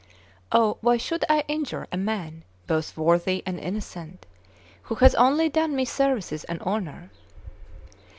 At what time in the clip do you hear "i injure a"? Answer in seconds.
1.29-1.95